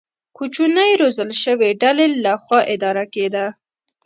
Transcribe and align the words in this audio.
کوچنۍ 0.37 0.91
روزل 1.01 1.31
شوې 1.43 1.69
ډلې 1.81 2.05
له 2.23 2.33
خوا 2.43 2.59
اداره 2.73 3.03
کېده. 3.13 3.45